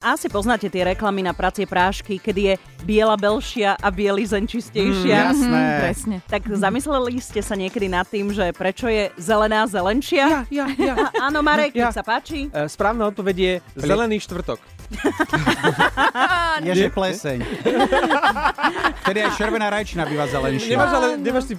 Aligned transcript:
Asi 0.00 0.32
poznáte 0.32 0.72
tie 0.72 0.80
reklamy 0.80 1.20
na 1.20 1.36
pracie 1.36 1.68
prášky, 1.68 2.16
kedy 2.16 2.40
je 2.40 2.54
biela 2.88 3.20
belšia 3.20 3.76
a 3.76 3.92
biely 3.92 4.24
zen 4.24 4.48
čistejšia. 4.48 5.12
Mm, 5.12 5.24
jasné. 5.28 5.60
Mhm, 5.60 5.76
presne. 5.76 6.16
Tak 6.24 6.42
zamysleli 6.48 7.20
ste 7.20 7.44
sa 7.44 7.52
niekedy 7.52 7.84
nad 7.84 8.08
tým, 8.08 8.32
že 8.32 8.48
prečo 8.56 8.88
je 8.88 9.12
zelená 9.20 9.68
zelenšia? 9.68 10.48
Ja, 10.48 10.64
ja, 10.64 10.66
ja. 10.72 10.94
A, 10.96 11.28
áno, 11.28 11.44
Marek, 11.44 11.76
Ja. 11.76 11.92
sa 11.92 12.00
páči. 12.00 12.48
E, 12.48 12.64
Správna 12.64 13.12
odpoveď 13.12 13.36
je 13.36 13.52
zelený 13.76 14.24
štvrtok. 14.24 14.56
Je, 16.64 16.72
že 16.72 16.88
pleseň. 16.88 17.38
Vtedy 19.04 19.18
aj 19.20 19.30
červená 19.36 19.68
rajčina 19.68 20.08
býva 20.08 20.24
zelenšia. 20.26 20.80
Nemáš 20.80 20.92
ale, 20.96 21.08
nemáš 21.20 21.44
si 21.44 21.54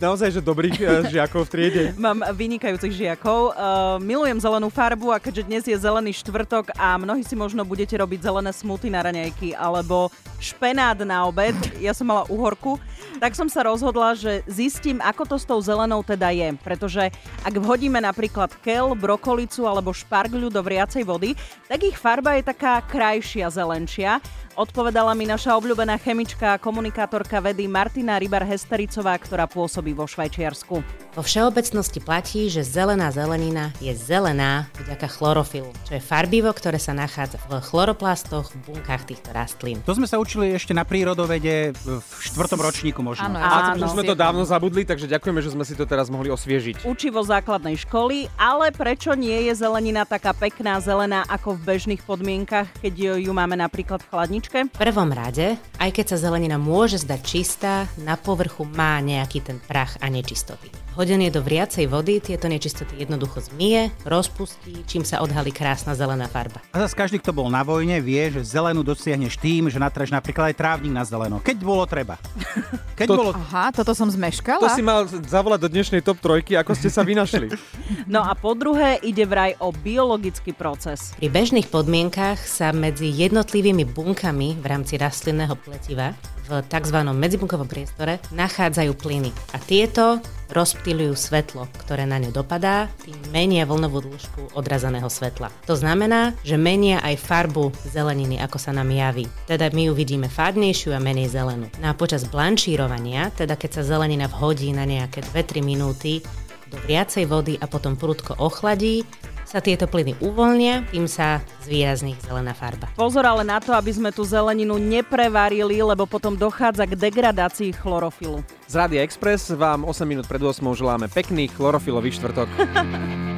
naozaj, 0.00 0.28
že 0.34 0.40
dobrých 0.44 0.76
e, 0.78 0.84
žiakov 1.12 1.46
v 1.46 1.50
triede? 1.50 1.82
Mám 1.96 2.22
vynikajúcich 2.36 2.92
žiakov. 2.92 3.52
Uh, 3.52 3.96
milujem 4.00 4.36
zelenú 4.40 4.68
farbu 4.68 5.12
a 5.12 5.18
keďže 5.18 5.42
dnes 5.48 5.64
je 5.64 5.76
zelený 5.76 6.12
štvrtok 6.20 6.76
a 6.76 6.96
mnohí 7.00 7.24
si 7.24 7.34
možno 7.34 7.64
budete 7.64 7.96
robiť 7.96 8.28
zelené 8.28 8.52
smuty 8.52 8.92
na 8.92 9.00
raňajky 9.04 9.56
alebo 9.56 10.12
špenát 10.52 10.98
na 11.02 11.26
obed, 11.26 11.56
ja 11.82 11.90
som 11.90 12.06
mala 12.06 12.22
uhorku, 12.30 12.78
tak 13.18 13.34
som 13.34 13.48
sa 13.48 13.64
rozhodla, 13.64 14.14
že 14.14 14.44
zistím, 14.46 15.00
ako 15.00 15.24
to 15.24 15.36
s 15.40 15.48
tou 15.48 15.58
zelenou 15.58 16.04
teda 16.04 16.30
je. 16.30 16.52
Pretože 16.60 17.10
ak 17.42 17.54
vhodíme 17.56 17.98
napríklad 17.98 18.52
kel, 18.60 18.92
brokolicu 18.94 19.64
alebo 19.64 19.90
špargľu 19.90 20.52
do 20.52 20.60
vriacej 20.60 21.02
vody, 21.02 21.34
tak 21.66 21.82
ich 21.82 21.96
farba 21.96 22.36
je 22.38 22.46
taká 22.46 22.84
krajšia 22.84 23.48
zelenčia. 23.50 24.20
Odpovedala 24.56 25.12
mi 25.12 25.28
naša 25.28 25.52
obľúbená 25.56 26.00
chemička 26.00 26.56
a 26.56 26.60
komunikátorka 26.60 27.44
vedy 27.44 27.68
Martina 27.68 28.16
Rybar-Hestericová, 28.16 29.16
ktorá 29.20 29.44
pôsobí 29.44 29.92
vo 29.92 30.08
Švajčiarsku. 30.08 31.05
Vo 31.16 31.24
všeobecnosti 31.24 32.04
platí, 32.04 32.52
že 32.52 32.60
zelená 32.60 33.08
zelenina 33.08 33.72
je 33.80 33.88
zelená 33.96 34.68
vďaka 34.76 35.08
chlorofilu, 35.08 35.72
čo 35.88 35.96
je 35.96 36.02
farbivo, 36.04 36.52
ktoré 36.52 36.76
sa 36.76 36.92
nachádza 36.92 37.40
v 37.48 37.56
chloroplastoch 37.56 38.52
v 38.52 38.56
bunkách 38.68 39.08
týchto 39.08 39.32
rastlín. 39.32 39.80
To 39.88 39.96
sme 39.96 40.04
sa 40.04 40.20
učili 40.20 40.52
ešte 40.52 40.76
na 40.76 40.84
prírodovede 40.84 41.72
v 41.72 42.04
štvrtom 42.04 42.60
ročníku 42.60 43.00
možno. 43.00 43.32
Áno, 43.32 43.40
Áno. 43.40 43.80
A 43.80 43.88
už 43.88 43.96
sme 43.96 44.04
to 44.04 44.12
dávno 44.12 44.44
zabudli, 44.44 44.84
takže 44.84 45.08
ďakujeme, 45.08 45.40
že 45.40 45.56
sme 45.56 45.64
si 45.64 45.72
to 45.72 45.88
teraz 45.88 46.12
mohli 46.12 46.28
osviežiť. 46.28 46.84
učivo 46.84 47.24
základnej 47.24 47.80
školy, 47.80 48.28
ale 48.36 48.68
prečo 48.76 49.16
nie 49.16 49.48
je 49.48 49.56
zelenina 49.56 50.04
taká 50.04 50.36
pekná 50.36 50.84
zelená 50.84 51.24
ako 51.32 51.56
v 51.56 51.64
bežných 51.64 52.04
podmienkach, 52.04 52.68
keď 52.84 53.16
ju 53.16 53.32
máme 53.32 53.56
napríklad 53.56 54.04
v 54.04 54.08
chladničke? 54.12 54.58
V 54.68 54.76
prvom 54.76 55.08
rade, 55.16 55.56
aj 55.80 55.90
keď 55.96 56.12
sa 56.12 56.28
zelenina 56.28 56.60
môže 56.60 57.00
zdať 57.00 57.20
čistá, 57.24 57.88
na 58.04 58.20
povrchu 58.20 58.68
má 58.68 59.00
nejaký 59.00 59.40
ten 59.40 59.56
prach 59.64 59.96
a 60.04 60.12
nečistoty. 60.12 60.84
Hodenie 60.96 61.28
do 61.28 61.44
vriacej 61.44 61.92
vody 61.92 62.24
tieto 62.24 62.48
nečistoty 62.48 62.96
jednoducho 63.04 63.44
zmije, 63.44 63.92
rozpustí, 64.08 64.80
čím 64.88 65.04
sa 65.04 65.20
odhalí 65.20 65.52
krásna 65.52 65.92
zelená 65.92 66.24
farba. 66.24 66.64
A 66.72 66.80
zase 66.88 66.96
každý, 66.96 67.20
kto 67.20 67.36
bol 67.36 67.52
na 67.52 67.60
vojne, 67.60 68.00
vie, 68.00 68.32
že 68.32 68.40
zelenú 68.40 68.80
dosiahneš 68.80 69.36
tým, 69.36 69.68
že 69.68 69.76
natraž 69.76 70.08
napríklad 70.08 70.48
aj 70.48 70.56
trávnik 70.56 70.96
na 70.96 71.04
zeleno. 71.04 71.44
Keď 71.44 71.58
bolo 71.60 71.84
treba. 71.84 72.16
Keď 72.96 73.12
To- 73.12 73.18
bolo... 73.20 73.30
Aha, 73.36 73.76
toto 73.76 73.92
som 73.92 74.08
zmeškala. 74.08 74.64
To 74.64 74.72
si 74.72 74.80
mal 74.80 75.04
zavolať 75.04 75.60
do 75.60 75.68
dnešnej 75.68 76.00
top 76.00 76.16
trojky, 76.16 76.56
ako 76.56 76.72
ste 76.72 76.88
sa 76.88 77.04
vynašli. 77.04 77.52
No 78.06 78.22
a 78.22 78.38
po 78.38 78.54
druhé 78.54 79.02
ide 79.02 79.26
vraj 79.26 79.58
o 79.58 79.74
biologický 79.74 80.54
proces. 80.54 81.10
Pri 81.18 81.26
bežných 81.26 81.66
podmienkach 81.66 82.38
sa 82.38 82.70
medzi 82.70 83.10
jednotlivými 83.10 83.82
bunkami 83.82 84.54
v 84.58 84.64
rámci 84.64 84.94
rastlinného 84.94 85.58
pletiva 85.58 86.14
v 86.46 86.62
tzv. 86.62 86.98
medzibunkovom 87.02 87.66
priestore 87.66 88.22
nachádzajú 88.30 88.92
plyny. 88.94 89.30
A 89.52 89.58
tieto 89.58 90.22
rozptýľujú 90.50 91.14
svetlo, 91.18 91.66
ktoré 91.82 92.06
na 92.06 92.22
ňu 92.22 92.30
dopadá, 92.30 92.86
tým 93.02 93.18
menia 93.34 93.66
vlnovú 93.66 94.06
dĺžku 94.06 94.54
odrazaného 94.54 95.10
svetla. 95.10 95.50
To 95.66 95.74
znamená, 95.74 96.38
že 96.46 96.54
menia 96.54 97.02
aj 97.02 97.18
farbu 97.18 97.74
zeleniny, 97.90 98.38
ako 98.38 98.58
sa 98.62 98.70
nám 98.70 98.94
javí. 98.94 99.26
Teda 99.50 99.66
my 99.74 99.90
ju 99.90 99.92
vidíme 99.98 100.30
farbnejšiu 100.30 100.94
a 100.94 101.02
menej 101.02 101.34
zelenú. 101.34 101.66
No 101.82 101.90
a 101.90 101.98
počas 101.98 102.22
blanšírovania, 102.30 103.34
teda 103.34 103.58
keď 103.58 103.82
sa 103.82 103.98
zelenina 103.98 104.30
vhodí 104.30 104.70
na 104.70 104.86
nejaké 104.86 105.26
2-3 105.34 105.66
minúty 105.66 106.22
do 106.70 106.78
viacej 106.86 107.30
vody 107.30 107.54
a 107.58 107.66
potom 107.70 107.94
prudko 107.94 108.34
ochladí, 108.42 109.06
sa 109.56 109.64
tieto 109.64 109.88
plyny 109.88 110.12
uvoľnia, 110.20 110.84
tým 110.92 111.08
sa 111.08 111.40
zvýrazní 111.64 112.12
ich 112.12 112.20
zelená 112.28 112.52
farba. 112.52 112.92
Pozor 112.92 113.24
ale 113.24 113.40
na 113.40 113.56
to, 113.56 113.72
aby 113.72 113.88
sme 113.88 114.12
tú 114.12 114.20
zeleninu 114.20 114.76
neprevarili, 114.76 115.80
lebo 115.80 116.04
potom 116.04 116.36
dochádza 116.36 116.84
k 116.84 116.92
degradácii 116.92 117.72
chlorofilu. 117.72 118.44
Z 118.68 118.76
Rádia 118.76 119.00
Express 119.00 119.48
vám 119.56 119.88
8 119.88 120.04
minút 120.04 120.28
pred 120.28 120.44
8 120.44 120.60
želáme 120.76 121.08
pekný 121.08 121.48
chlorofilový 121.48 122.12
štvrtok. 122.12 122.52